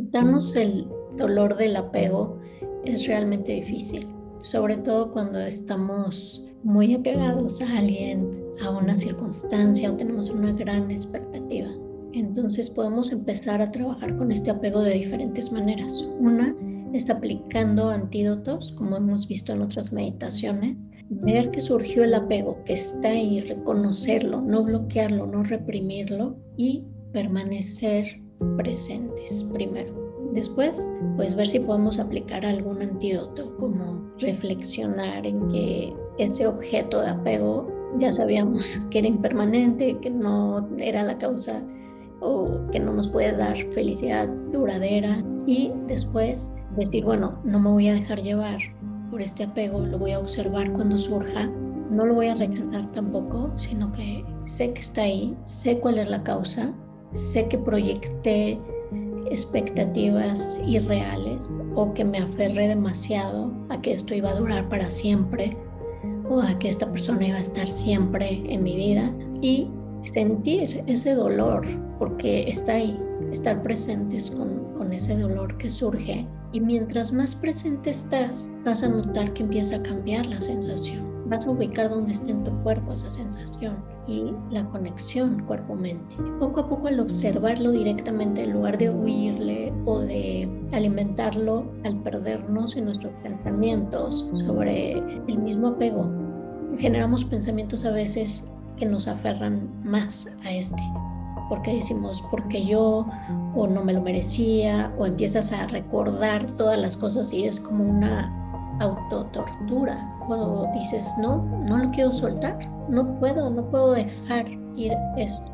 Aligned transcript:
Quitarnos 0.00 0.56
el 0.56 0.88
dolor 1.18 1.58
del 1.58 1.76
apego 1.76 2.40
es 2.86 3.06
realmente 3.06 3.52
difícil, 3.52 4.08
sobre 4.38 4.78
todo 4.78 5.10
cuando 5.10 5.38
estamos 5.40 6.48
muy 6.62 6.94
apegados 6.94 7.60
a 7.60 7.78
alguien, 7.78 8.26
a 8.62 8.70
una 8.70 8.96
circunstancia 8.96 9.92
o 9.92 9.96
tenemos 9.96 10.30
una 10.30 10.54
gran 10.54 10.90
expectativa. 10.90 11.68
Entonces 12.14 12.70
podemos 12.70 13.12
empezar 13.12 13.60
a 13.60 13.70
trabajar 13.70 14.16
con 14.16 14.32
este 14.32 14.50
apego 14.50 14.80
de 14.80 14.94
diferentes 14.94 15.52
maneras. 15.52 16.02
Una 16.18 16.56
es 16.94 17.10
aplicando 17.10 17.90
antídotos, 17.90 18.72
como 18.72 18.96
hemos 18.96 19.28
visto 19.28 19.52
en 19.52 19.60
otras 19.60 19.92
meditaciones, 19.92 20.78
ver 21.10 21.50
que 21.50 21.60
surgió 21.60 22.04
el 22.04 22.14
apego, 22.14 22.64
que 22.64 22.72
está 22.72 23.08
ahí, 23.08 23.42
reconocerlo, 23.42 24.40
no 24.40 24.64
bloquearlo, 24.64 25.26
no 25.26 25.42
reprimirlo 25.42 26.36
y 26.56 26.84
permanecer 27.12 28.22
presentes 28.56 29.44
primero. 29.52 29.92
Después, 30.32 30.88
pues 31.16 31.34
ver 31.34 31.48
si 31.48 31.58
podemos 31.58 31.98
aplicar 31.98 32.46
algún 32.46 32.80
antídoto, 32.82 33.56
como 33.56 34.00
reflexionar 34.18 35.26
en 35.26 35.48
que 35.48 35.92
ese 36.18 36.46
objeto 36.46 37.00
de 37.00 37.08
apego 37.08 37.66
ya 37.98 38.12
sabíamos 38.12 38.78
que 38.90 39.00
era 39.00 39.08
impermanente, 39.08 39.98
que 40.00 40.10
no 40.10 40.68
era 40.78 41.02
la 41.02 41.18
causa 41.18 41.62
o 42.20 42.48
que 42.70 42.78
no 42.78 42.92
nos 42.92 43.08
puede 43.08 43.36
dar 43.36 43.56
felicidad 43.72 44.28
duradera 44.52 45.24
y 45.46 45.72
después 45.88 46.48
decir, 46.76 47.04
bueno, 47.04 47.40
no 47.44 47.58
me 47.58 47.70
voy 47.70 47.88
a 47.88 47.94
dejar 47.94 48.22
llevar 48.22 48.58
por 49.10 49.22
este 49.22 49.44
apego, 49.44 49.80
lo 49.80 49.98
voy 49.98 50.12
a 50.12 50.20
observar 50.20 50.70
cuando 50.72 50.96
surja, 50.96 51.46
no 51.90 52.04
lo 52.04 52.14
voy 52.14 52.28
a 52.28 52.34
rechazar 52.34 52.90
tampoco, 52.92 53.50
sino 53.56 53.90
que 53.92 54.24
sé 54.44 54.72
que 54.72 54.80
está 54.80 55.02
ahí, 55.02 55.36
sé 55.42 55.80
cuál 55.80 55.98
es 55.98 56.08
la 56.08 56.22
causa, 56.22 56.72
sé 57.14 57.48
que 57.48 57.58
proyecté 57.58 58.58
expectativas 59.30 60.58
irreales 60.66 61.50
o 61.74 61.92
que 61.94 62.04
me 62.04 62.18
aferré 62.18 62.68
demasiado 62.68 63.52
a 63.68 63.80
que 63.80 63.92
esto 63.92 64.14
iba 64.14 64.30
a 64.30 64.34
durar 64.34 64.68
para 64.68 64.90
siempre 64.90 65.56
o 66.28 66.40
a 66.40 66.58
que 66.58 66.68
esta 66.68 66.90
persona 66.90 67.28
iba 67.28 67.38
a 67.38 67.40
estar 67.40 67.68
siempre 67.68 68.42
en 68.48 68.62
mi 68.62 68.76
vida. 68.76 69.12
Y 69.40 69.68
sentir 70.04 70.82
ese 70.86 71.14
dolor 71.14 71.66
porque 71.98 72.44
está 72.48 72.74
ahí, 72.74 72.98
estar 73.32 73.62
presentes 73.62 74.30
con, 74.30 74.74
con 74.76 74.92
ese 74.92 75.16
dolor 75.16 75.56
que 75.58 75.70
surge. 75.70 76.26
Y 76.52 76.60
mientras 76.60 77.12
más 77.12 77.34
presente 77.34 77.90
estás 77.90 78.52
vas 78.64 78.82
a 78.82 78.88
notar 78.88 79.32
que 79.32 79.42
empieza 79.42 79.76
a 79.76 79.82
cambiar 79.82 80.26
la 80.26 80.40
sensación. 80.40 81.28
Vas 81.28 81.46
a 81.46 81.52
ubicar 81.52 81.90
dónde 81.90 82.12
está 82.12 82.30
en 82.30 82.44
tu 82.44 82.50
cuerpo 82.62 82.92
esa 82.92 83.10
sensación 83.10 83.76
y 84.10 84.34
la 84.50 84.64
conexión 84.66 85.44
cuerpo-mente. 85.46 86.16
Poco 86.40 86.60
a 86.60 86.68
poco 86.68 86.88
al 86.88 86.98
observarlo 86.98 87.70
directamente, 87.70 88.42
en 88.42 88.52
lugar 88.52 88.76
de 88.76 88.90
huirle 88.90 89.72
o 89.86 90.00
de 90.00 90.48
alimentarlo 90.72 91.70
al 91.84 91.96
perdernos 92.02 92.76
en 92.76 92.86
nuestros 92.86 93.12
pensamientos 93.22 94.28
sobre 94.46 94.98
el 94.98 95.38
mismo 95.38 95.68
apego, 95.68 96.10
generamos 96.78 97.24
pensamientos 97.24 97.84
a 97.84 97.92
veces 97.92 98.50
que 98.76 98.86
nos 98.86 99.06
aferran 99.06 99.70
más 99.84 100.34
a 100.44 100.50
este. 100.50 100.82
Porque 101.48 101.74
decimos, 101.74 102.22
porque 102.30 102.64
yo, 102.64 103.06
o 103.54 103.66
no 103.66 103.84
me 103.84 103.92
lo 103.92 104.00
merecía, 104.00 104.92
o 104.98 105.06
empiezas 105.06 105.52
a 105.52 105.66
recordar 105.66 106.50
todas 106.56 106.78
las 106.78 106.96
cosas 106.96 107.32
y 107.32 107.44
es 107.44 107.60
como 107.60 107.84
una 107.84 108.36
autotortura. 108.80 110.19
Cuando 110.30 110.70
dices, 110.72 111.12
no, 111.18 111.44
no 111.66 111.78
lo 111.78 111.90
quiero 111.90 112.12
soltar, 112.12 112.56
no 112.88 113.18
puedo, 113.18 113.50
no 113.50 113.68
puedo 113.68 113.94
dejar 113.94 114.46
ir 114.76 114.92
esto, 115.16 115.50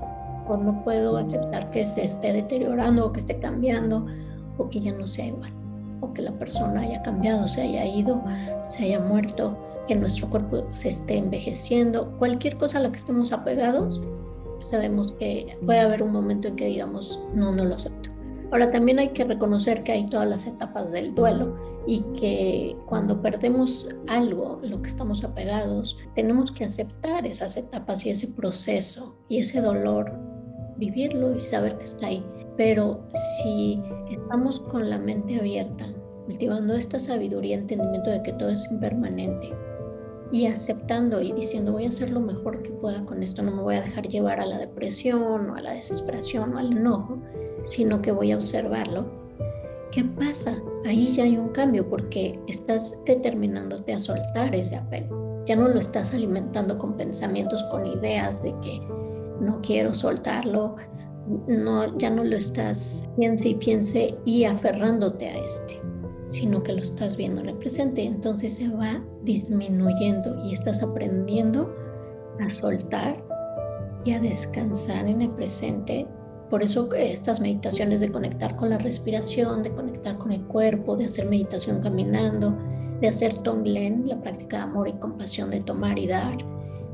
o 0.46 0.54
no 0.54 0.84
puedo 0.84 1.16
aceptar 1.16 1.70
que 1.70 1.86
se 1.86 2.04
esté 2.04 2.34
deteriorando 2.34 3.06
o 3.06 3.10
que 3.10 3.20
esté 3.20 3.38
cambiando 3.38 4.04
o 4.58 4.68
que 4.68 4.80
ya 4.80 4.92
no 4.92 5.08
sea 5.08 5.28
igual, 5.28 5.50
o 6.02 6.12
que 6.12 6.20
la 6.20 6.32
persona 6.32 6.82
haya 6.82 7.00
cambiado, 7.00 7.48
se 7.48 7.62
haya 7.62 7.86
ido, 7.86 8.22
se 8.64 8.84
haya 8.84 9.00
muerto, 9.00 9.56
que 9.88 9.94
nuestro 9.94 10.28
cuerpo 10.28 10.66
se 10.74 10.90
esté 10.90 11.16
envejeciendo, 11.16 12.14
cualquier 12.18 12.58
cosa 12.58 12.76
a 12.76 12.82
la 12.82 12.90
que 12.90 12.98
estemos 12.98 13.32
apegados, 13.32 14.02
sabemos 14.58 15.12
que 15.12 15.56
puede 15.64 15.80
haber 15.80 16.02
un 16.02 16.12
momento 16.12 16.48
en 16.48 16.56
que 16.56 16.66
digamos, 16.66 17.18
no, 17.34 17.50
no 17.50 17.64
lo 17.64 17.76
acepto. 17.76 18.10
Ahora 18.52 18.70
también 18.70 18.98
hay 18.98 19.08
que 19.08 19.24
reconocer 19.24 19.84
que 19.84 19.92
hay 19.92 20.06
todas 20.10 20.28
las 20.28 20.46
etapas 20.46 20.92
del 20.92 21.14
duelo 21.14 21.75
y 21.86 22.00
que 22.18 22.76
cuando 22.86 23.22
perdemos 23.22 23.88
algo, 24.08 24.60
lo 24.62 24.82
que 24.82 24.88
estamos 24.88 25.22
apegados, 25.22 25.96
tenemos 26.14 26.50
que 26.50 26.64
aceptar 26.64 27.26
esas 27.26 27.56
etapas 27.56 28.04
y 28.04 28.10
ese 28.10 28.28
proceso 28.28 29.16
y 29.28 29.38
ese 29.38 29.60
dolor, 29.60 30.12
vivirlo 30.76 31.36
y 31.36 31.40
saber 31.40 31.78
que 31.78 31.84
está 31.84 32.08
ahí. 32.08 32.24
Pero 32.56 33.06
si 33.42 33.80
estamos 34.10 34.60
con 34.60 34.90
la 34.90 34.98
mente 34.98 35.38
abierta, 35.38 35.92
cultivando 36.26 36.74
esta 36.74 36.98
sabiduría, 36.98 37.56
entendimiento 37.56 38.10
de 38.10 38.22
que 38.22 38.32
todo 38.32 38.50
es 38.50 38.68
impermanente 38.70 39.52
y 40.32 40.46
aceptando 40.46 41.22
y 41.22 41.32
diciendo 41.32 41.72
voy 41.72 41.84
a 41.84 41.88
hacer 41.88 42.10
lo 42.10 42.20
mejor 42.20 42.62
que 42.62 42.70
pueda 42.70 43.04
con 43.04 43.22
esto, 43.22 43.42
no 43.42 43.52
me 43.52 43.62
voy 43.62 43.76
a 43.76 43.82
dejar 43.82 44.08
llevar 44.08 44.40
a 44.40 44.46
la 44.46 44.58
depresión 44.58 45.50
o 45.50 45.54
a 45.54 45.60
la 45.60 45.72
desesperación 45.72 46.54
o 46.54 46.58
al 46.58 46.72
enojo, 46.72 47.18
sino 47.64 48.02
que 48.02 48.10
voy 48.10 48.32
a 48.32 48.36
observarlo. 48.36 49.25
¿Qué 49.96 50.04
pasa? 50.04 50.62
Ahí 50.84 51.14
ya 51.14 51.24
hay 51.24 51.38
un 51.38 51.48
cambio 51.48 51.88
porque 51.88 52.38
estás 52.48 53.02
determinándote 53.06 53.94
a 53.94 53.98
soltar 53.98 54.54
ese 54.54 54.76
apego. 54.76 55.42
Ya 55.46 55.56
no 55.56 55.68
lo 55.68 55.80
estás 55.80 56.12
alimentando 56.12 56.76
con 56.76 56.98
pensamientos, 56.98 57.62
con 57.70 57.86
ideas 57.86 58.42
de 58.42 58.54
que 58.60 58.78
no 59.40 59.58
quiero 59.62 59.94
soltarlo, 59.94 60.76
no, 61.46 61.96
ya 61.96 62.10
no 62.10 62.24
lo 62.24 62.36
estás 62.36 63.08
piense 63.16 63.48
y 63.48 63.54
piense 63.54 64.14
y 64.26 64.44
aferrándote 64.44 65.30
a 65.30 65.38
este, 65.38 65.80
sino 66.28 66.62
que 66.62 66.74
lo 66.74 66.82
estás 66.82 67.16
viendo 67.16 67.40
en 67.40 67.48
el 67.48 67.56
presente. 67.56 68.04
Entonces 68.04 68.52
se 68.52 68.68
va 68.68 69.02
disminuyendo 69.22 70.44
y 70.44 70.52
estás 70.52 70.82
aprendiendo 70.82 71.74
a 72.38 72.50
soltar 72.50 73.24
y 74.04 74.12
a 74.12 74.20
descansar 74.20 75.06
en 75.06 75.22
el 75.22 75.30
presente 75.30 76.06
por 76.50 76.62
eso 76.62 76.92
estas 76.94 77.40
meditaciones 77.40 78.00
de 78.00 78.10
conectar 78.10 78.56
con 78.56 78.70
la 78.70 78.78
respiración, 78.78 79.62
de 79.62 79.72
conectar 79.72 80.16
con 80.18 80.32
el 80.32 80.42
cuerpo, 80.42 80.96
de 80.96 81.06
hacer 81.06 81.26
meditación 81.26 81.80
caminando, 81.80 82.56
de 83.00 83.08
hacer 83.08 83.36
Tonglen, 83.38 84.08
la 84.08 84.20
práctica 84.20 84.58
de 84.58 84.62
amor 84.62 84.88
y 84.88 84.92
compasión, 84.94 85.50
de 85.50 85.60
tomar 85.60 85.98
y 85.98 86.06
dar, 86.06 86.38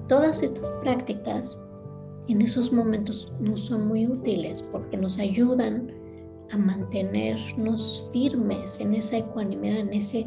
todas 0.09 0.43
estas 0.43 0.73
prácticas 0.83 1.63
en 2.29 2.41
esos 2.41 2.73
momentos 2.73 3.33
nos 3.41 3.63
son 3.63 3.89
muy 3.89 4.07
útiles 4.07 4.63
porque 4.63 4.97
nos 4.97 5.19
ayudan 5.19 5.93
a 6.51 6.57
mantenernos 6.57 8.09
firmes 8.13 8.81
en 8.81 8.95
esa 8.95 9.19
ecuanimidad, 9.19 9.79
en 9.79 9.93
esa 9.95 10.19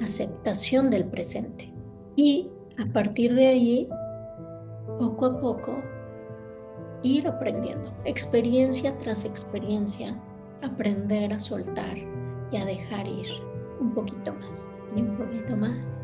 aceptación 0.00 0.90
del 0.90 1.04
presente. 1.06 1.72
Y 2.16 2.48
a 2.78 2.92
partir 2.92 3.34
de 3.34 3.46
ahí, 3.46 3.88
poco 4.98 5.26
a 5.26 5.40
poco, 5.40 5.76
ir 7.02 7.26
aprendiendo, 7.26 7.92
experiencia 8.04 8.96
tras 8.98 9.24
experiencia, 9.24 10.16
aprender 10.62 11.32
a 11.32 11.40
soltar 11.40 11.96
y 12.50 12.56
a 12.56 12.64
dejar 12.64 13.06
ir 13.06 13.26
un 13.80 13.92
poquito 13.92 14.32
más 14.34 14.70
y 14.96 15.02
un 15.02 15.16
poquito 15.16 15.56
más. 15.56 16.02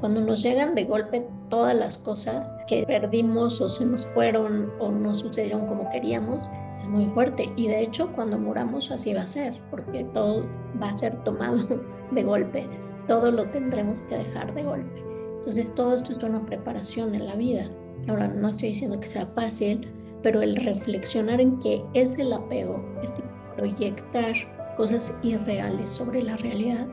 Cuando 0.00 0.20
nos 0.20 0.42
llegan 0.42 0.74
de 0.74 0.84
golpe 0.84 1.26
todas 1.48 1.76
las 1.76 1.96
cosas 1.96 2.52
que 2.66 2.84
perdimos 2.84 3.60
o 3.60 3.68
se 3.68 3.86
nos 3.86 4.06
fueron 4.08 4.72
o 4.80 4.90
no 4.90 5.14
sucedieron 5.14 5.66
como 5.66 5.88
queríamos, 5.90 6.42
es 6.80 6.88
muy 6.88 7.06
fuerte. 7.06 7.48
Y 7.56 7.68
de 7.68 7.82
hecho 7.82 8.10
cuando 8.12 8.38
muramos 8.38 8.90
así 8.90 9.14
va 9.14 9.22
a 9.22 9.26
ser, 9.26 9.54
porque 9.70 10.04
todo 10.12 10.44
va 10.82 10.88
a 10.88 10.94
ser 10.94 11.14
tomado 11.22 11.66
de 12.10 12.22
golpe, 12.22 12.66
todo 13.06 13.30
lo 13.30 13.44
tendremos 13.44 14.00
que 14.02 14.18
dejar 14.18 14.52
de 14.54 14.64
golpe. 14.64 15.04
Entonces 15.38 15.72
todo 15.74 15.96
esto 15.96 16.12
es 16.12 16.22
una 16.22 16.44
preparación 16.44 17.14
en 17.14 17.26
la 17.26 17.36
vida. 17.36 17.70
Ahora, 18.08 18.28
no 18.28 18.48
estoy 18.48 18.70
diciendo 18.70 19.00
que 19.00 19.08
sea 19.08 19.26
fácil, 19.26 19.88
pero 20.22 20.42
el 20.42 20.56
reflexionar 20.56 21.40
en 21.40 21.58
que 21.60 21.82
es 21.94 22.18
el 22.18 22.32
apego, 22.32 22.84
es 23.02 23.12
proyectar 23.56 24.34
cosas 24.76 25.16
irreales 25.22 25.90
sobre 25.90 26.22
la 26.22 26.36
realidad, 26.36 26.86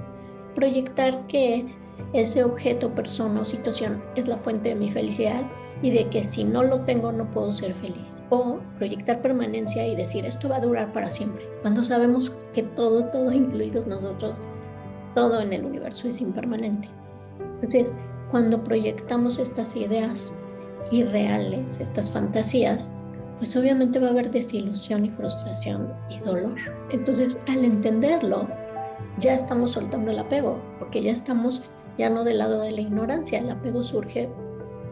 proyectar 0.56 1.26
que 1.28 1.66
ese 2.14 2.44
objeto, 2.44 2.94
persona 2.94 3.42
o 3.42 3.46
situación 3.46 4.04
es 4.16 4.28
la 4.28 4.38
fuente 4.38 4.70
de 4.70 4.76
mi 4.76 4.92
felicidad 4.92 5.44
y 5.81 5.92
de 5.92 6.10
que 6.10 6.24
si 6.24 6.44
no 6.44 6.64
lo 6.64 6.81
tengo 6.81 7.12
no 7.12 7.30
puedo 7.31 7.54
ser 7.54 7.74
feliz. 7.76 8.24
O 8.30 8.60
proyectar 8.78 9.22
permanencia 9.22 9.88
y 9.88 9.96
decir 9.96 10.26
esto 10.26 10.50
va 10.50 10.58
a 10.58 10.62
durar 10.62 10.92
para 10.94 11.12
siempre. 11.12 11.48
Cuando 11.62 11.84
sabemos 11.84 12.31
que 12.54 12.64
todo, 12.64 13.06
todo 13.06 13.31
incluidos 13.31 13.86
nosotros, 13.88 14.42
todo 15.16 15.40
en 15.42 15.54
el 15.54 15.66
universo 15.66 16.08
es 16.08 16.22
impermanente. 16.22 16.90
Entonces, 17.56 17.96
cuando 18.31 18.64
proyectamos 18.64 19.40
estas 19.40 19.76
ideas 19.76 20.38
irreales, 20.92 21.80
estas 21.80 22.12
fantasías, 22.12 22.92
pues 23.39 23.56
obviamente 23.56 24.00
va 24.00 24.07
a 24.07 24.12
haber 24.12 24.31
desilusión 24.31 25.06
y 25.06 25.10
frustración 25.12 25.94
y 26.10 26.19
dolor. 26.19 26.56
Entonces, 26.92 27.44
al 27.48 27.63
entenderlo, 27.63 28.48
ya 29.19 29.34
estamos 29.34 29.72
soltando 29.72 30.12
el 30.12 30.19
apego, 30.19 30.60
porque 30.80 31.04
ya 31.04 31.12
estamos 31.12 31.69
ya 31.98 32.10
no 32.10 32.24
del 32.24 32.38
lado 32.38 32.62
de 32.62 32.72
la 32.72 32.81
ignorancia, 32.81 33.39
el 33.39 33.50
apego 33.50 33.84
surge 33.84 34.30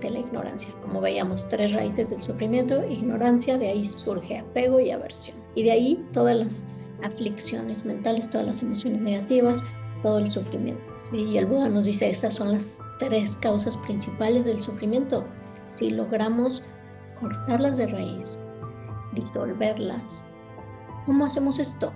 de 0.01 0.09
la 0.09 0.19
ignorancia. 0.19 0.73
Como 0.81 1.01
veíamos, 1.01 1.47
tres 1.49 1.71
raíces 1.71 2.09
del 2.09 2.21
sufrimiento, 2.21 2.83
ignorancia, 2.87 3.57
de 3.57 3.69
ahí 3.69 3.85
surge 3.85 4.39
apego 4.39 4.79
y 4.79 4.91
aversión. 4.91 5.37
Y 5.53 5.63
de 5.63 5.71
ahí 5.71 6.05
todas 6.13 6.35
las 6.35 6.65
aflicciones 7.03 7.85
mentales, 7.85 8.29
todas 8.29 8.47
las 8.47 8.61
emociones 8.61 9.01
negativas, 9.01 9.63
todo 10.01 10.17
el 10.17 10.29
sufrimiento. 10.29 10.83
Y 11.13 11.37
el 11.37 11.45
Buda 11.45 11.69
nos 11.69 11.85
dice, 11.85 12.09
esas 12.09 12.33
son 12.33 12.51
las 12.51 12.79
tres 12.99 13.35
causas 13.37 13.77
principales 13.77 14.45
del 14.45 14.61
sufrimiento. 14.61 15.23
Si 15.71 15.89
logramos 15.89 16.63
cortarlas 17.19 17.77
de 17.77 17.87
raíz, 17.87 18.39
disolverlas, 19.13 20.25
¿cómo 21.05 21.25
hacemos 21.25 21.59
esto? 21.59 21.91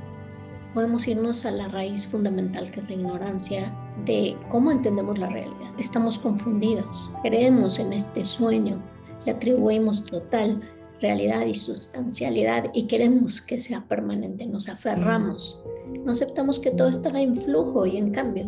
Podemos 0.73 1.07
irnos 1.07 1.45
a 1.45 1.51
la 1.51 1.67
raíz 1.67 2.05
fundamental, 2.05 2.71
que 2.71 2.79
es 2.79 2.89
la 2.89 2.95
ignorancia 2.95 3.73
de 4.05 4.37
cómo 4.49 4.71
entendemos 4.71 5.17
la 5.17 5.27
realidad. 5.27 5.71
Estamos 5.77 6.19
confundidos, 6.19 7.09
creemos 7.23 7.79
en 7.79 7.93
este 7.93 8.23
sueño, 8.23 8.81
le 9.25 9.31
atribuimos 9.31 10.03
total 10.03 10.61
realidad 11.01 11.45
y 11.45 11.55
sustancialidad 11.55 12.65
y 12.73 12.83
queremos 12.83 13.41
que 13.41 13.59
sea 13.59 13.81
permanente, 13.87 14.45
nos 14.45 14.69
aferramos, 14.69 15.59
no 16.03 16.11
aceptamos 16.11 16.59
que 16.59 16.71
todo 16.71 16.89
está 16.89 17.09
en 17.19 17.35
flujo 17.35 17.85
y 17.85 17.97
en 17.97 18.11
cambio. 18.11 18.45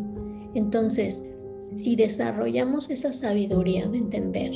Entonces, 0.54 1.26
si 1.76 1.96
desarrollamos 1.96 2.90
esa 2.90 3.14
sabiduría 3.14 3.88
de 3.88 3.98
entender 3.98 4.52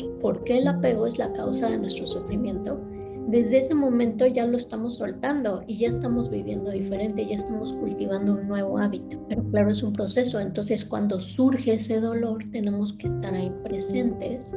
qué 0.46 0.60
el 0.60 0.68
apego 0.68 1.06
es 1.08 1.18
la 1.18 1.32
causa 1.34 1.70
de 1.70 1.78
nuestro 1.78 2.08
sufrimiento, 2.08 2.80
desde 3.28 3.58
ese 3.58 3.74
momento 3.74 4.28
ya 4.28 4.46
lo 4.46 4.56
estamos 4.56 4.98
soltando 4.98 5.64
y 5.66 5.78
ya 5.78 5.90
estamos 5.90 6.30
viviendo 6.30 6.70
diferente, 6.70 7.26
ya 7.26 7.38
estamos 7.38 7.74
cultivando 7.74 8.34
un 8.34 8.48
nuevo 8.48 8.78
hábito. 8.78 9.20
Pero 9.28 9.44
claro, 9.50 9.72
es 9.72 9.82
un 9.82 9.94
proceso, 9.94 10.40
entonces 10.40 10.86
cuando 10.86 11.20
surge 11.20 11.74
ese 11.74 12.00
dolor 12.00 12.44
tenemos 12.52 12.94
que 12.94 13.08
estar 13.08 13.34
ahí 13.34 13.52
presentes, 13.64 14.52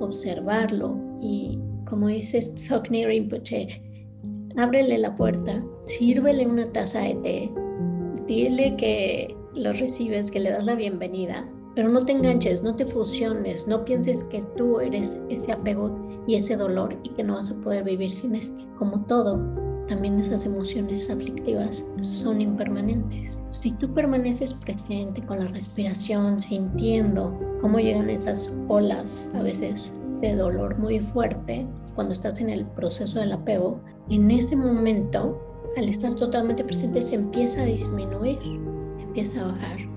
observarlo 0.00 0.96
y 1.20 1.58
como 1.84 2.08
dice 2.08 2.42
Sokni 2.42 3.04
Rinpoche, 3.04 3.82
ábrele 4.56 4.98
la 4.98 5.16
puerta, 5.16 5.62
sírvele 5.86 6.46
una 6.46 6.66
taza 6.72 7.00
de 7.00 7.14
té, 7.16 7.52
dile 8.28 8.76
que 8.76 9.36
lo 9.54 9.72
recibes, 9.72 10.30
que 10.30 10.40
le 10.40 10.50
das 10.50 10.64
la 10.64 10.76
bienvenida, 10.76 11.46
pero 11.74 11.88
no 11.88 12.04
te 12.04 12.12
enganches, 12.12 12.62
no 12.62 12.74
te 12.74 12.86
fusiones, 12.86 13.66
no 13.66 13.84
pienses 13.84 14.22
que 14.24 14.42
tú 14.56 14.80
eres 14.80 15.12
ese 15.28 15.52
apego 15.52 15.96
y 16.26 16.36
ese 16.36 16.56
dolor 16.56 16.96
y 17.02 17.10
que 17.10 17.24
no 17.24 17.34
vas 17.34 17.50
a 17.50 17.54
poder 17.56 17.84
vivir 17.84 18.10
sin 18.10 18.34
este. 18.34 18.64
Como 18.78 19.04
todo, 19.06 19.40
también 19.88 20.18
esas 20.18 20.46
emociones 20.46 21.10
aflictivas 21.10 21.84
son 22.02 22.40
impermanentes. 22.40 23.38
Si 23.50 23.72
tú 23.72 23.92
permaneces 23.92 24.54
presente 24.54 25.24
con 25.26 25.40
la 25.40 25.48
respiración, 25.48 26.40
sintiendo 26.42 27.38
cómo 27.60 27.78
llegan 27.78 28.10
esas 28.10 28.52
olas 28.68 29.30
a 29.34 29.42
veces 29.42 29.94
de 30.20 30.36
dolor 30.36 30.78
muy 30.78 31.00
fuerte, 31.00 31.66
cuando 31.94 32.12
estás 32.12 32.40
en 32.40 32.50
el 32.50 32.64
proceso 32.64 33.18
del 33.18 33.32
apego, 33.32 33.80
en 34.08 34.30
ese 34.30 34.56
momento, 34.56 35.40
al 35.76 35.88
estar 35.88 36.14
totalmente 36.14 36.64
presente, 36.64 37.02
se 37.02 37.16
empieza 37.16 37.62
a 37.62 37.66
disminuir, 37.66 38.38
empieza 39.00 39.40
a 39.40 39.48
bajar, 39.48 39.78
empieza 39.78 39.80
a 39.80 39.86
bajar. 39.88 39.91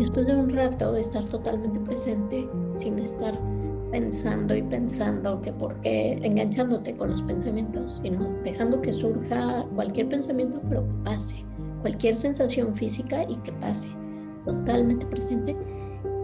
Después 0.00 0.28
de 0.28 0.34
un 0.34 0.48
rato 0.48 0.92
de 0.92 1.02
estar 1.02 1.26
totalmente 1.26 1.78
presente, 1.78 2.48
sin 2.76 2.98
estar 2.98 3.38
pensando 3.90 4.56
y 4.56 4.62
pensando 4.62 5.42
que 5.42 5.52
por 5.52 5.78
qué 5.82 6.12
enganchándote 6.22 6.96
con 6.96 7.10
los 7.10 7.20
pensamientos, 7.20 8.00
sino 8.02 8.30
dejando 8.42 8.80
que 8.80 8.94
surja 8.94 9.66
cualquier 9.74 10.08
pensamiento, 10.08 10.58
pero 10.70 10.88
que 10.88 10.94
pase, 11.04 11.44
cualquier 11.82 12.14
sensación 12.14 12.74
física 12.74 13.24
y 13.28 13.36
que 13.40 13.52
pase, 13.52 13.88
totalmente 14.46 15.04
presente, 15.04 15.54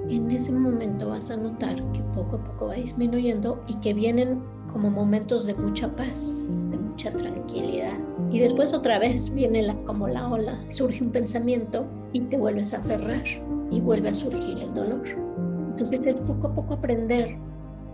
en 0.08 0.30
ese 0.30 0.52
momento 0.52 1.10
vas 1.10 1.30
a 1.30 1.36
notar 1.36 1.76
que 1.92 2.00
poco 2.14 2.36
a 2.36 2.44
poco 2.44 2.68
va 2.68 2.76
disminuyendo 2.76 3.62
y 3.66 3.74
que 3.80 3.92
vienen 3.92 4.40
como 4.72 4.90
momentos 4.90 5.44
de 5.44 5.52
mucha 5.52 5.94
paz, 5.94 6.42
de 6.70 6.78
mucha 6.78 7.12
tranquilidad. 7.12 7.98
Y 8.30 8.38
después 8.38 8.72
otra 8.72 8.98
vez 8.98 9.28
viene 9.34 9.76
como 9.84 10.08
la 10.08 10.30
ola, 10.30 10.58
surge 10.70 11.04
un 11.04 11.10
pensamiento 11.10 11.84
y 12.14 12.20
te 12.20 12.38
vuelves 12.38 12.72
a 12.72 12.78
aferrar 12.78 13.22
y 13.70 13.80
vuelve 13.80 14.10
a 14.10 14.14
surgir 14.14 14.58
el 14.58 14.74
dolor. 14.74 15.02
Entonces 15.70 16.00
es 16.04 16.14
poco 16.22 16.48
a 16.48 16.54
poco 16.54 16.74
aprender, 16.74 17.36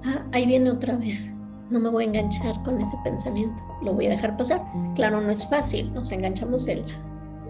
ah, 0.05 0.25
ahí 0.33 0.47
viene 0.47 0.71
otra 0.71 0.97
vez, 0.97 1.29
no 1.71 1.81
me 1.81 1.89
voy 1.89 2.05
a 2.05 2.07
enganchar 2.09 2.63
con 2.63 2.81
ese 2.81 2.97
pensamiento, 3.03 3.63
lo 3.83 3.95
voy 3.95 4.07
a 4.07 4.11
dejar 4.11 4.37
pasar. 4.37 4.63
Claro, 4.95 5.21
no 5.21 5.31
es 5.31 5.49
fácil, 5.49 5.93
nos 5.95 6.13
enganchamos 6.13 6.69
el 6.69 6.85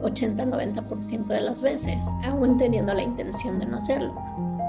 80-90% 0.02 1.26
de 1.26 1.40
las 1.40 1.62
veces, 1.62 1.96
aún 2.24 2.56
teniendo 2.56 2.94
la 2.94 3.02
intención 3.02 3.58
de 3.58 3.66
no 3.66 3.76
hacerlo. 3.76 4.14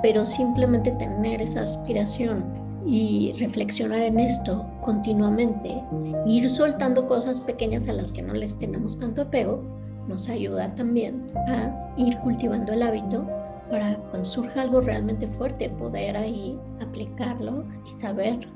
Pero 0.01 0.25
simplemente 0.25 0.91
tener 0.91 1.41
esa 1.41 1.61
aspiración 1.61 2.43
y 2.85 3.33
reflexionar 3.39 4.01
en 4.01 4.19
esto 4.19 4.65
continuamente, 4.83 5.81
ir 6.25 6.49
soltando 6.49 7.07
cosas 7.07 7.39
pequeñas 7.39 7.87
a 7.87 7.93
las 7.93 8.11
que 8.11 8.21
no 8.21 8.33
les 8.33 8.57
tenemos 8.57 8.99
tanto 8.99 9.21
apego, 9.21 9.63
nos 10.07 10.27
ayuda 10.27 10.73
también 10.75 11.31
a 11.47 11.93
ir 11.95 12.17
cultivando 12.17 12.73
el 12.73 12.83
hábito 12.83 13.25
para 13.69 13.97
cuando 14.09 14.25
surja 14.25 14.61
algo 14.61 14.81
realmente 14.81 15.27
fuerte, 15.27 15.69
poder 15.69 16.15
ahí 16.17 16.59
aplicarlo 16.81 17.65
y 17.85 17.89
saber 17.89 18.47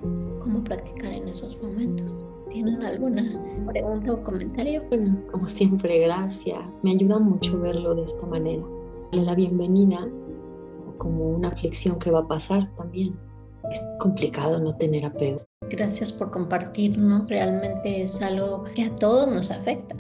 cómo 0.42 0.64
practicar 0.64 1.12
en 1.14 1.28
esos 1.28 1.62
momentos. 1.62 2.24
¿Tienen 2.52 2.82
alguna 2.82 3.24
pregunta 3.68 4.14
o 4.14 4.24
comentario? 4.24 4.84
Bueno, 4.90 5.18
como 5.32 5.48
siempre, 5.48 6.00
gracias. 6.00 6.84
Me 6.84 6.92
ayuda 6.92 7.20
mucho 7.20 7.60
verlo 7.60 7.96
de 7.96 8.04
esta 8.04 8.26
manera. 8.26 8.64
La 9.12 9.36
bienvenida 9.36 10.08
como 10.98 11.30
una 11.30 11.50
aflicción 11.50 12.00
que 12.00 12.12
va 12.12 12.20
a 12.20 12.28
pasar 12.28 12.74
también. 12.76 13.16
Es 13.72 13.86
complicado 14.00 14.60
no 14.60 14.76
tener 14.78 15.06
apego. 15.06 15.38
Gracias 15.70 16.12
por 16.12 16.32
compartirnos. 16.32 17.28
Realmente 17.30 18.04
es 18.04 18.22
algo 18.22 18.64
que 18.76 18.84
a 18.84 18.96
todos 18.96 19.28
nos 19.28 19.52
afecta. 19.52 19.96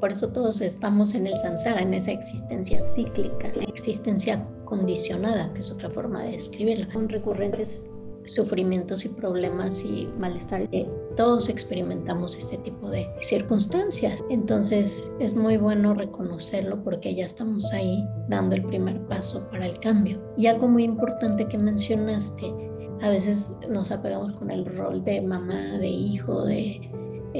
Por 0.00 0.12
eso 0.12 0.28
todos 0.28 0.60
estamos 0.60 1.14
en 1.14 1.26
el 1.26 1.38
samsara, 1.38 1.80
en 1.80 1.94
esa 1.94 2.12
existencia 2.12 2.80
cíclica, 2.80 3.50
la 3.54 3.64
existencia 3.64 4.46
condicionada, 4.64 5.52
que 5.54 5.60
es 5.60 5.70
otra 5.70 5.90
forma 5.90 6.22
de 6.24 6.32
describirla, 6.32 6.88
con 6.92 7.08
recurrentes 7.08 7.90
sufrimientos 8.26 9.04
y 9.04 9.08
problemas 9.08 9.84
y 9.84 10.08
malestar. 10.18 10.68
Todos 11.16 11.48
experimentamos 11.48 12.36
este 12.36 12.58
tipo 12.58 12.90
de 12.90 13.08
circunstancias. 13.20 14.22
Entonces 14.30 15.08
es 15.20 15.34
muy 15.34 15.56
bueno 15.56 15.94
reconocerlo 15.94 16.82
porque 16.82 17.14
ya 17.14 17.24
estamos 17.24 17.72
ahí 17.72 18.06
dando 18.28 18.56
el 18.56 18.64
primer 18.64 19.00
paso 19.06 19.48
para 19.50 19.66
el 19.66 19.78
cambio. 19.78 20.20
Y 20.36 20.46
algo 20.46 20.68
muy 20.68 20.84
importante 20.84 21.46
que 21.46 21.56
mencionaste, 21.56 22.52
a 23.00 23.10
veces 23.10 23.56
nos 23.70 23.90
apegamos 23.90 24.32
con 24.32 24.50
el 24.50 24.64
rol 24.64 25.04
de 25.04 25.20
mamá, 25.20 25.78
de 25.78 25.88
hijo, 25.88 26.44
de 26.44 26.90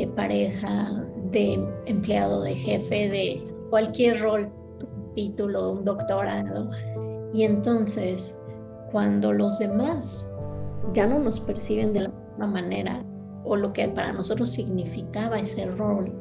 eh, 0.03 0.09
pareja, 0.09 1.05
de 1.31 1.59
empleado, 1.87 2.43
de 2.43 2.55
jefe, 2.55 3.09
de 3.09 3.43
cualquier 3.71 4.21
rol, 4.21 4.49
título, 5.15 5.73
un 5.73 5.85
doctorado. 5.85 6.71
Y 7.33 7.45
entonces, 7.45 8.37
cuando 8.93 9.33
los 9.33 9.59
demás 9.59 10.29
ya 10.93 11.07
no 11.07 11.19
nos 11.19 11.41
perciben 11.41 11.93
de 11.93 12.03
la 12.03 12.09
misma 12.09 12.47
manera 12.47 13.05
o 13.45 13.57
lo 13.57 13.73
que 13.73 13.89
para 13.89 14.13
nosotros 14.13 14.51
significaba 14.51 15.39
ese 15.39 15.67
rol, 15.67 16.13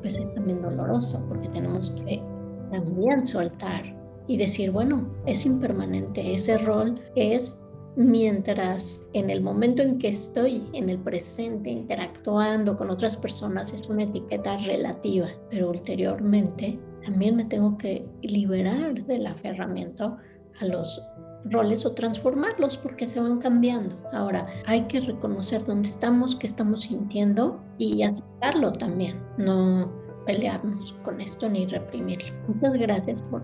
pues 0.00 0.16
es 0.16 0.32
también 0.32 0.62
doloroso 0.62 1.24
porque 1.28 1.48
tenemos 1.48 1.90
que 2.04 2.22
también 2.70 3.24
soltar 3.24 3.82
y 4.26 4.36
decir, 4.36 4.70
bueno, 4.70 5.08
es 5.26 5.44
impermanente, 5.46 6.34
ese 6.34 6.58
rol 6.58 7.00
es 7.16 7.60
mientras 7.98 9.08
en 9.12 9.28
el 9.28 9.42
momento 9.42 9.82
en 9.82 9.98
que 9.98 10.06
estoy 10.06 10.62
en 10.72 10.88
el 10.88 11.00
presente 11.00 11.68
interactuando 11.68 12.76
con 12.76 12.90
otras 12.90 13.16
personas 13.16 13.72
es 13.72 13.88
una 13.88 14.04
etiqueta 14.04 14.56
relativa, 14.56 15.26
pero 15.50 15.70
ulteriormente 15.70 16.78
también 17.04 17.34
me 17.34 17.44
tengo 17.46 17.76
que 17.76 18.06
liberar 18.22 19.04
del 19.06 19.26
aferramiento 19.26 20.16
a 20.60 20.64
los 20.64 21.02
roles 21.46 21.84
o 21.84 21.92
transformarlos 21.92 22.76
porque 22.76 23.08
se 23.08 23.18
van 23.18 23.40
cambiando. 23.40 23.96
Ahora, 24.12 24.46
hay 24.66 24.82
que 24.82 25.00
reconocer 25.00 25.64
dónde 25.64 25.88
estamos, 25.88 26.36
qué 26.36 26.46
estamos 26.46 26.82
sintiendo 26.82 27.60
y 27.78 28.04
aceptarlo 28.04 28.72
también, 28.72 29.20
no 29.38 29.90
pelearnos 30.24 30.92
con 31.02 31.20
esto 31.20 31.48
ni 31.48 31.66
reprimirlo. 31.66 32.32
Muchas 32.46 32.74
gracias 32.74 33.22
por 33.22 33.42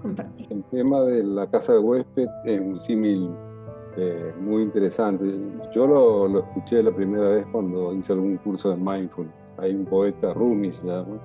compartir. 0.00 0.46
El 0.50 0.62
tema 0.66 1.02
de 1.02 1.24
la 1.24 1.50
casa 1.50 1.72
de 1.72 1.80
huésped 1.80 2.28
es 2.44 2.60
un 2.60 2.78
símil 2.78 3.30
eh, 3.96 4.34
muy 4.40 4.62
interesante. 4.62 5.24
Yo 5.72 5.86
lo, 5.86 6.28
lo, 6.28 6.40
escuché 6.40 6.82
la 6.82 6.94
primera 6.94 7.28
vez 7.28 7.46
cuando 7.50 7.92
hice 7.94 8.12
algún 8.12 8.36
curso 8.38 8.70
de 8.70 8.76
mindfulness. 8.76 9.54
Hay 9.58 9.74
un 9.74 9.84
poeta, 9.84 10.34
Rumi 10.34 10.72
se 10.72 10.88
llama, 10.88 11.18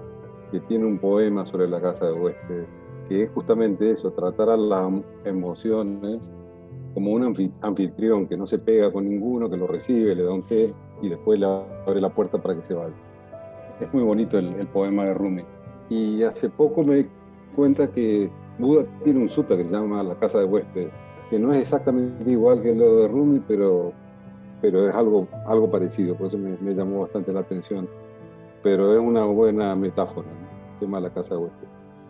que 0.51 0.60
tiene 0.62 0.86
un 0.86 0.98
poema 0.98 1.46
sobre 1.46 1.68
la 1.68 1.82
casa 1.82 2.06
de 2.06 2.13
huésped 2.13 2.66
que 3.12 3.24
es 3.24 3.32
justamente 3.32 3.92
eso, 3.92 4.12
tratar 4.12 4.50
a 4.50 4.56
las 4.56 4.90
emociones 5.25 6.22
como 6.94 7.12
un 7.12 7.36
anfitrión 7.62 8.25
que 8.25 8.38
no 8.38 8.48
se 8.48 8.58
pega 8.58 8.90
con 8.90 9.08
ninguno, 9.08 9.50
que 9.50 9.58
lo 9.58 9.68
recibe, 9.68 10.16
le 10.16 10.24
da 10.24 10.32
un 10.32 10.44
té 10.44 10.74
y 11.01 11.10
después 11.10 11.38
le 11.38 11.46
abre 11.46 12.00
la 12.00 12.08
puerta 12.08 12.42
para 12.42 12.56
que 12.56 12.63
se 12.63 12.74
vaya. 12.74 12.96
Es 13.82 13.94
muy 13.94 14.04
bonito 14.04 14.38
el, 14.38 14.66
poema 14.68 15.04
de 15.04 15.13
Rumi. 15.13 15.44
Y 15.90 16.24
hace 16.24 16.50
poco 16.50 16.84
me 16.84 16.96
di 16.96 17.06
cuenta 17.54 17.92
que 17.92 18.30
Buda 18.58 18.86
tiene 19.04 19.20
un 19.20 19.28
sutta 19.28 19.58
que 19.58 19.66
se 19.66 19.72
llama 19.72 20.04
La 20.04 20.16
Casa 20.16 20.40
de 20.40 20.46
Huésped, 20.46 20.88
que 21.31 21.39
no 21.39 21.53
es 21.53 21.61
exactamente 21.61 22.29
igual 22.29 22.61
que 22.61 22.75
lo 22.75 22.97
de 22.97 23.07
Rumi, 23.07 23.41
pero, 23.47 23.93
pero 24.61 24.88
es 24.88 24.93
algo, 24.93 25.29
algo 25.47 25.71
parecido, 25.71 26.15
por 26.15 26.27
eso 26.27 26.38
me, 26.38 26.57
me 26.59 26.75
llamó 26.75 27.00
bastante 27.00 27.31
la 27.31 27.39
atención. 27.39 27.88
pero 28.61 28.93
es 28.93 29.00
una 29.00 29.23
buena 29.25 29.73
metáfora, 29.75 30.27
el 30.73 30.79
tema 30.79 30.97
de 30.97 31.03
la 31.07 31.13
casa 31.13 31.38
huésped. 31.38 31.67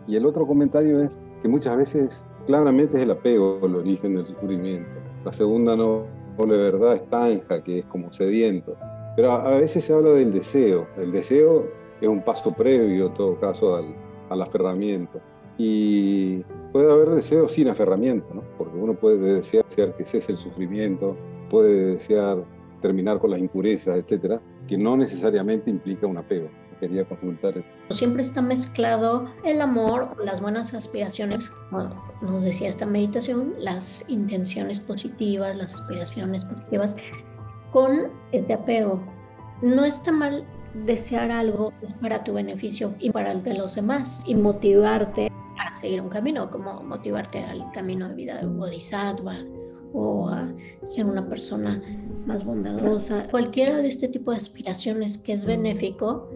Y 0.08 0.16
el 0.16 0.26
otro 0.26 0.44
comentario 0.44 1.00
es 1.00 1.18
que 1.40 1.48
muchas 1.48 1.76
veces 1.76 2.24
claramente 2.44 2.96
es 2.96 3.04
el 3.04 3.12
apego 3.12 3.60
el 3.62 3.76
origen 3.76 4.16
del 4.16 4.26
sufrimiento. 4.26 4.90
La 5.24 5.32
segunda 5.32 5.76
no, 5.76 6.04
verdad 6.36 6.96
es 6.96 7.08
tanja, 7.08 7.62
que 7.62 7.78
es 7.78 7.84
como 7.84 8.12
sediento. 8.12 8.76
Pero 9.14 9.30
a, 9.30 9.56
veces 9.56 9.84
se 9.84 9.92
habla 9.92 10.10
del 10.10 10.32
deseo. 10.32 10.88
El 10.96 11.12
deseo 11.12 11.68
es 12.00 12.08
un 12.08 12.22
paso 12.24 12.52
previo, 12.52 13.06
en 13.06 13.14
todo 13.14 13.38
caso, 13.38 13.76
al, 13.76 13.94
al 14.28 14.42
aferramiento. 14.42 15.20
Y 15.56 16.42
puede 16.72 16.90
haber 16.90 17.10
deseo 17.10 17.48
sin 17.48 17.68
aferramiento, 17.68 18.34
¿no? 18.34 18.42
Uno 18.82 18.94
puede 18.94 19.34
desear 19.34 19.64
que 19.96 20.04
cese 20.04 20.32
el 20.32 20.38
sufrimiento, 20.38 21.16
puede 21.48 21.94
desear 21.94 22.44
terminar 22.80 23.18
con 23.18 23.30
las 23.30 23.38
impurezas, 23.38 23.96
etcétera, 23.96 24.40
que 24.66 24.76
no 24.76 24.96
necesariamente 24.96 25.70
implica 25.70 26.06
un 26.06 26.18
apego. 26.18 26.48
Quería 26.80 27.04
consultar 27.04 27.56
eso. 27.56 27.66
Siempre 27.90 28.22
está 28.22 28.42
mezclado 28.42 29.26
el 29.44 29.60
amor 29.60 30.16
las 30.24 30.40
buenas 30.40 30.74
aspiraciones, 30.74 31.48
bueno, 31.70 31.94
nos 32.22 32.42
decía 32.42 32.68
esta 32.68 32.86
meditación, 32.86 33.54
las 33.60 34.02
intenciones 34.08 34.80
positivas, 34.80 35.56
las 35.56 35.76
aspiraciones 35.76 36.44
positivas, 36.44 36.92
con 37.72 38.08
este 38.32 38.54
apego. 38.54 39.00
No 39.62 39.84
está 39.84 40.10
mal 40.10 40.44
desear 40.74 41.30
algo 41.30 41.72
es 41.82 41.94
para 41.94 42.24
tu 42.24 42.32
beneficio 42.32 42.94
y 42.98 43.10
para 43.10 43.30
el 43.30 43.42
de 43.42 43.54
los 43.54 43.74
demás 43.74 44.24
y 44.26 44.34
motivarte 44.34 45.30
a 45.58 45.76
seguir 45.76 46.00
un 46.00 46.08
camino, 46.08 46.50
como 46.50 46.82
motivarte 46.82 47.38
al 47.44 47.70
camino 47.72 48.08
de 48.08 48.14
vida 48.14 48.38
de 48.38 48.46
Bodhisattva 48.46 49.38
o 49.92 50.28
a 50.28 50.52
ser 50.84 51.06
una 51.06 51.28
persona 51.28 51.82
más 52.26 52.44
bondadosa. 52.44 53.26
Cualquiera 53.30 53.78
de 53.78 53.88
este 53.88 54.08
tipo 54.08 54.30
de 54.30 54.38
aspiraciones 54.38 55.18
que 55.18 55.32
es 55.32 55.44
benéfico 55.44 56.30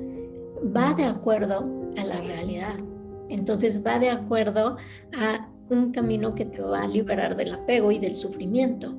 va 0.77 0.93
de 0.95 1.05
acuerdo 1.05 1.65
a 1.97 2.05
la 2.05 2.21
realidad. 2.21 2.77
Entonces 3.29 3.85
va 3.85 3.99
de 3.99 4.11
acuerdo 4.11 4.77
a 5.19 5.49
un 5.71 5.93
camino 5.93 6.35
que 6.35 6.45
te 6.45 6.61
va 6.61 6.83
a 6.83 6.89
liberar 6.89 7.37
del 7.37 7.55
apego 7.55 7.91
y 7.91 7.99
del 7.99 8.15
sufrimiento. 8.15 8.95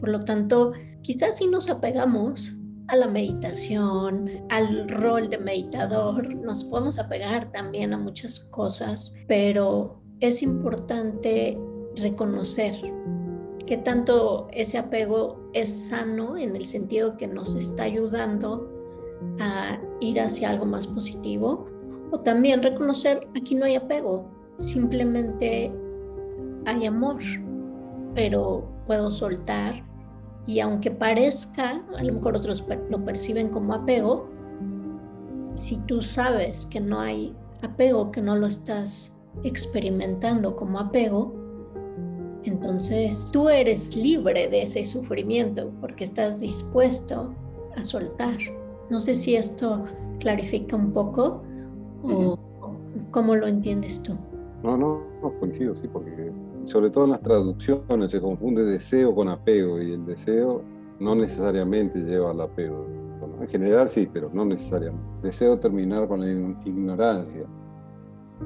Por 0.00 0.10
lo 0.10 0.24
tanto, 0.24 0.72
quizás 1.02 1.36
si 1.38 1.46
nos 1.46 1.68
apegamos 1.68 2.56
a 2.88 2.96
la 2.96 3.08
meditación, 3.08 4.30
al 4.48 4.88
rol 4.88 5.28
de 5.28 5.38
meditador, 5.38 6.34
nos 6.36 6.64
podemos 6.64 6.98
apegar 6.98 7.50
también 7.50 7.92
a 7.92 7.98
muchas 7.98 8.38
cosas, 8.38 9.14
pero 9.26 10.00
es 10.20 10.42
importante 10.42 11.58
reconocer 11.96 12.74
que 13.66 13.76
tanto 13.78 14.46
ese 14.52 14.78
apego 14.78 15.50
es 15.52 15.88
sano 15.88 16.36
en 16.36 16.54
el 16.54 16.66
sentido 16.66 17.16
que 17.16 17.26
nos 17.26 17.54
está 17.56 17.84
ayudando 17.84 18.70
a 19.40 19.78
ir 20.00 20.20
hacia 20.20 20.50
algo 20.50 20.66
más 20.66 20.86
positivo, 20.86 21.68
o 22.12 22.20
también 22.20 22.62
reconocer 22.62 23.26
aquí 23.36 23.56
no 23.56 23.64
hay 23.64 23.74
apego, 23.74 24.30
simplemente 24.60 25.72
hay 26.66 26.86
amor, 26.86 27.20
pero 28.14 28.68
puedo 28.86 29.10
soltar 29.10 29.84
y 30.46 30.60
aunque 30.60 30.90
parezca, 30.90 31.82
a 31.96 32.04
lo 32.04 32.14
mejor 32.14 32.36
otros 32.36 32.64
lo 32.88 33.04
perciben 33.04 33.48
como 33.48 33.74
apego, 33.74 34.28
si 35.56 35.76
tú 35.88 36.02
sabes 36.02 36.66
que 36.66 36.80
no 36.80 37.00
hay 37.00 37.34
apego, 37.62 38.10
que 38.10 38.22
no 38.22 38.36
lo 38.36 38.46
estás 38.46 39.12
experimentando 39.42 40.54
como 40.54 40.78
apego, 40.78 41.34
entonces 42.44 43.30
tú 43.32 43.48
eres 43.48 43.96
libre 43.96 44.48
de 44.48 44.62
ese 44.62 44.84
sufrimiento 44.84 45.70
porque 45.80 46.04
estás 46.04 46.40
dispuesto 46.40 47.34
a 47.76 47.84
soltar. 47.84 48.36
No 48.88 49.00
sé 49.00 49.14
si 49.14 49.34
esto 49.34 49.84
clarifica 50.20 50.76
un 50.76 50.92
poco 50.92 51.42
o 52.04 52.38
cómo 53.10 53.34
lo 53.34 53.48
entiendes 53.48 54.00
tú. 54.02 54.16
No, 54.62 54.76
no, 54.76 55.02
no 55.22 55.38
coincido, 55.40 55.74
sí, 55.74 55.88
porque 55.92 56.32
sobre 56.66 56.90
todo 56.90 57.04
en 57.04 57.10
las 57.10 57.22
traducciones 57.22 58.10
se 58.10 58.20
confunde 58.20 58.64
deseo 58.64 59.14
con 59.14 59.28
apego 59.28 59.80
y 59.80 59.92
el 59.92 60.04
deseo 60.04 60.62
no 60.98 61.14
necesariamente 61.14 62.00
lleva 62.00 62.32
al 62.32 62.40
apego. 62.40 62.86
en 63.40 63.48
general 63.48 63.88
sí, 63.88 64.08
pero 64.12 64.30
no 64.32 64.44
necesariamente. 64.44 65.06
Deseo 65.22 65.58
terminar 65.58 66.08
con 66.08 66.20
la 66.20 66.30
ignorancia. 66.30 67.46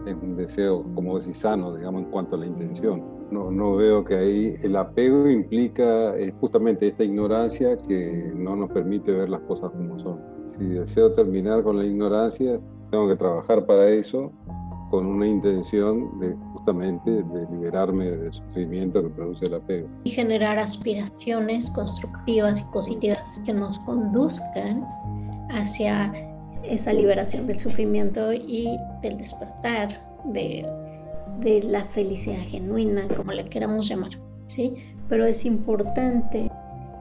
Es 0.07 0.15
un 0.15 0.37
deseo, 0.37 0.85
como 0.95 1.19
decís, 1.19 1.39
sano, 1.39 1.75
digamos, 1.75 2.03
en 2.03 2.11
cuanto 2.11 2.37
a 2.37 2.39
la 2.39 2.47
intención. 2.47 3.03
No, 3.31 3.51
no 3.51 3.77
veo 3.77 4.05
que 4.05 4.17
ahí 4.17 4.55
el 4.63 4.77
apego 4.77 5.29
implica 5.29 6.15
justamente 6.41 6.89
esta 6.89 7.05
ignorancia 7.05 7.77
que 7.77 8.33
no 8.37 8.57
nos 8.57 8.71
permite 8.71 9.13
ver 9.13 9.29
las 9.29 9.41
cosas 9.41 9.71
como 9.71 9.99
son. 9.99 10.21
Si 10.45 10.65
deseo 10.65 11.13
terminar 11.13 11.63
con 11.63 11.79
la 11.79 11.85
ignorancia, 11.85 12.61
tengo 12.91 13.09
que 13.09 13.17
trabajar 13.17 13.67
para 13.67 13.89
eso 13.89 14.33
con 14.91 15.07
una 15.07 15.27
intención 15.27 16.19
de 16.19 16.37
justamente 16.61 17.11
de 17.11 17.47
liberarme 17.51 18.11
del 18.11 18.33
sufrimiento 18.33 19.03
que 19.03 19.09
produce 19.09 19.47
el 19.47 19.55
apego. 19.55 19.89
Y 20.05 20.11
generar 20.11 20.59
aspiraciones 20.59 21.71
constructivas 21.71 22.61
y 22.61 22.65
positivas 22.73 23.41
que 23.47 23.53
nos 23.53 23.79
conduzcan 23.81 24.87
hacia 25.51 26.13
esa 26.63 26.93
liberación 26.93 27.47
del 27.47 27.59
sufrimiento 27.59 28.33
y 28.33 28.77
del 29.03 29.17
despertar, 29.19 29.89
de, 30.25 30.67
de 31.41 31.63
la 31.63 31.85
felicidad 31.87 32.43
genuina, 32.47 33.09
como 33.17 33.33
le 33.33 33.45
queramos 33.47 33.89
llamar. 33.89 34.11
¿sí? 34.47 34.75
Pero 35.09 35.25
es 35.25 35.47
importante 35.47 36.51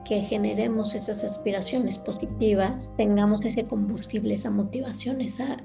que 0.06 0.22
generemos 0.22 0.96
esas 0.96 1.24
aspiraciones 1.24 1.98
positivas, 1.98 2.94
tengamos 2.96 3.46
ese 3.46 3.66
combustible, 3.66 4.34
esa 4.36 4.50
motivación, 4.50 5.22
esa 5.22 5.58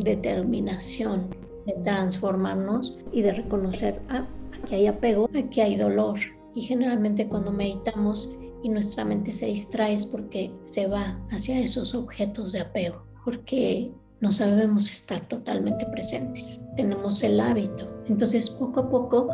determinación 0.00 1.28
de 1.66 1.74
transformarnos 1.82 2.98
y 3.12 3.22
de 3.22 3.32
reconocer, 3.32 4.00
ah, 4.08 4.26
aquí 4.62 4.74
hay 4.74 4.86
apego, 4.86 5.28
aquí 5.36 5.60
hay 5.60 5.76
dolor. 5.76 6.18
Y 6.54 6.62
generalmente 6.62 7.28
cuando 7.28 7.52
meditamos 7.52 8.30
y 8.62 8.68
nuestra 8.68 9.04
mente 9.04 9.32
se 9.32 9.46
distrae 9.46 9.94
es 9.94 10.06
porque 10.06 10.50
se 10.66 10.86
va 10.86 11.20
hacia 11.30 11.60
esos 11.60 11.94
objetos 11.94 12.52
de 12.52 12.60
apego, 12.60 13.04
porque 13.24 13.90
no 14.20 14.32
sabemos 14.32 14.88
estar 14.88 15.28
totalmente 15.28 15.84
presentes, 15.86 16.58
tenemos 16.76 17.22
el 17.22 17.40
hábito. 17.40 17.88
Entonces 18.08 18.48
poco 18.48 18.80
a 18.80 18.88
poco, 18.88 19.28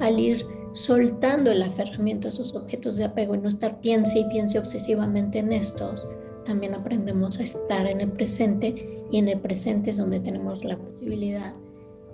al 0.00 0.18
ir 0.18 0.44
soltando 0.72 1.52
el 1.52 1.62
aferramiento 1.62 2.26
a 2.26 2.30
esos 2.30 2.54
objetos 2.54 2.96
de 2.96 3.04
apego 3.04 3.36
y 3.36 3.38
no 3.38 3.48
estar 3.48 3.80
piense 3.80 4.20
y 4.20 4.24
piense 4.24 4.58
obsesivamente 4.58 5.38
en 5.38 5.52
estos, 5.52 6.08
también 6.46 6.74
aprendemos 6.74 7.38
a 7.38 7.44
estar 7.44 7.86
en 7.86 8.00
el 8.00 8.10
presente 8.10 9.04
y 9.10 9.18
en 9.18 9.28
el 9.28 9.38
presente 9.38 9.90
es 9.90 9.98
donde 9.98 10.18
tenemos 10.18 10.64
la 10.64 10.76
posibilidad 10.76 11.54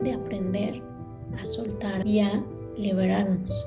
de 0.01 0.15
aprender 0.15 0.83
a 1.39 1.45
soltar 1.45 2.07
y 2.07 2.21
a 2.21 2.45
liberarnos. 2.77 3.67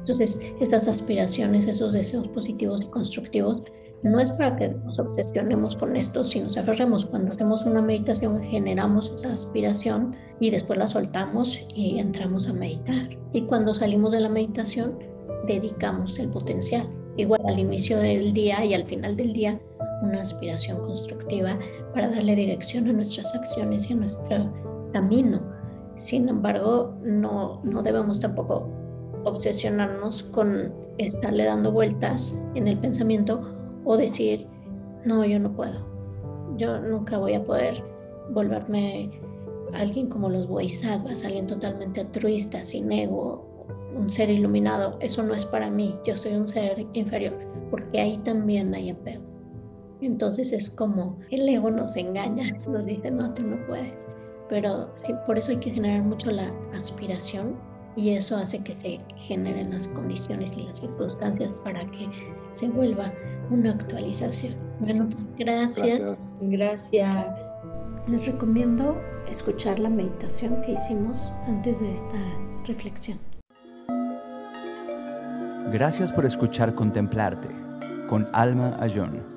Entonces, 0.00 0.40
estas 0.60 0.86
aspiraciones, 0.86 1.66
esos 1.66 1.92
deseos 1.92 2.28
positivos 2.28 2.82
y 2.82 2.86
constructivos, 2.86 3.62
no 4.02 4.20
es 4.20 4.30
para 4.32 4.54
que 4.56 4.68
nos 4.68 4.98
obsesionemos 4.98 5.74
con 5.74 5.96
esto 5.96 6.26
si 6.26 6.40
nos 6.40 6.58
aferremos. 6.58 7.06
Cuando 7.06 7.32
hacemos 7.32 7.64
una 7.64 7.80
meditación 7.80 8.42
generamos 8.42 9.10
esa 9.10 9.32
aspiración 9.32 10.14
y 10.40 10.50
después 10.50 10.78
la 10.78 10.86
soltamos 10.86 11.58
y 11.74 11.98
entramos 11.98 12.46
a 12.46 12.52
meditar. 12.52 13.08
Y 13.32 13.42
cuando 13.42 13.72
salimos 13.72 14.12
de 14.12 14.20
la 14.20 14.28
meditación, 14.28 14.98
dedicamos 15.46 16.18
el 16.18 16.28
potencial. 16.28 16.86
Igual 17.16 17.40
al 17.46 17.58
inicio 17.58 17.98
del 17.98 18.34
día 18.34 18.62
y 18.62 18.74
al 18.74 18.84
final 18.84 19.16
del 19.16 19.32
día, 19.32 19.58
una 20.02 20.20
aspiración 20.20 20.82
constructiva 20.82 21.58
para 21.94 22.10
darle 22.10 22.36
dirección 22.36 22.86
a 22.88 22.92
nuestras 22.92 23.34
acciones 23.34 23.88
y 23.88 23.94
a 23.94 23.96
nuestro 23.96 24.52
camino 24.92 25.53
sin 25.96 26.28
embargo, 26.28 26.94
no, 27.02 27.60
no 27.64 27.82
debemos 27.82 28.20
tampoco 28.20 28.68
obsesionarnos 29.24 30.22
con 30.24 30.72
estarle 30.98 31.44
dando 31.44 31.72
vueltas 31.72 32.38
en 32.54 32.68
el 32.68 32.78
pensamiento 32.78 33.40
o 33.84 33.96
decir, 33.96 34.46
no, 35.04 35.24
yo 35.24 35.38
no 35.38 35.52
puedo. 35.52 35.86
Yo 36.56 36.80
nunca 36.80 37.18
voy 37.18 37.34
a 37.34 37.44
poder 37.44 37.82
volverme 38.30 39.10
alguien 39.72 40.08
como 40.08 40.28
los 40.28 40.46
bodhisattvas, 40.48 41.24
alguien 41.24 41.46
totalmente 41.46 42.00
altruista, 42.00 42.64
sin 42.64 42.90
ego, 42.92 43.66
un 43.96 44.10
ser 44.10 44.30
iluminado. 44.30 44.96
Eso 45.00 45.22
no 45.22 45.34
es 45.34 45.44
para 45.44 45.70
mí, 45.70 45.94
yo 46.04 46.16
soy 46.16 46.34
un 46.34 46.46
ser 46.46 46.86
inferior, 46.92 47.34
porque 47.70 48.00
ahí 48.00 48.18
también 48.18 48.74
hay 48.74 48.90
apego. 48.90 49.24
Entonces 50.00 50.52
es 50.52 50.70
como 50.70 51.18
el 51.30 51.48
ego 51.48 51.70
nos 51.70 51.96
engaña, 51.96 52.44
nos 52.68 52.84
dice, 52.84 53.10
no, 53.10 53.32
tú 53.32 53.42
no 53.42 53.56
puedes 53.66 53.92
pero 54.48 54.90
sí, 54.94 55.12
por 55.26 55.38
eso 55.38 55.52
hay 55.52 55.58
que 55.58 55.70
generar 55.70 56.02
mucho 56.02 56.30
la 56.30 56.52
aspiración 56.74 57.56
y 57.96 58.10
eso 58.10 58.36
hace 58.36 58.62
que 58.62 58.74
se 58.74 59.00
generen 59.16 59.70
las 59.70 59.86
condiciones 59.88 60.52
y 60.56 60.62
las 60.62 60.80
circunstancias 60.80 61.52
para 61.62 61.84
que 61.92 62.08
se 62.54 62.68
vuelva 62.68 63.12
una 63.50 63.72
actualización. 63.72 64.54
Bueno, 64.80 65.06
pues, 65.08 65.24
gracias. 65.38 65.98
Gracias. 65.98 66.34
gracias. 66.40 67.56
Les 68.08 68.26
recomiendo 68.26 69.00
escuchar 69.30 69.78
la 69.78 69.88
meditación 69.88 70.60
que 70.62 70.72
hicimos 70.72 71.32
antes 71.46 71.80
de 71.80 71.94
esta 71.94 72.18
reflexión. 72.66 73.18
Gracias 75.72 76.12
por 76.12 76.26
escuchar 76.26 76.74
Contemplarte 76.74 77.48
con 78.08 78.28
Alma 78.32 78.76
Ayón. 78.80 79.33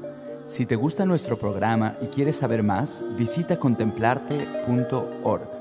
Si 0.47 0.65
te 0.65 0.75
gusta 0.77 1.05
nuestro 1.05 1.37
programa 1.37 1.97
y 2.01 2.05
quieres 2.07 2.37
saber 2.37 2.63
más, 2.63 3.03
visita 3.17 3.59
contemplarte.org. 3.59 5.56